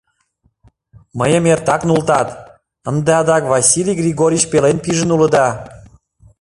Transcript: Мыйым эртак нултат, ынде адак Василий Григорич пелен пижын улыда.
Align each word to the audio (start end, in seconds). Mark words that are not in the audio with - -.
Мыйым 1.19 1.43
эртак 1.53 1.81
нултат, 1.89 2.27
ынде 2.89 3.11
адак 3.21 3.43
Василий 3.53 3.97
Григорич 4.01 4.43
пелен 4.51 4.77
пижын 4.83 5.09
улыда. 5.15 5.47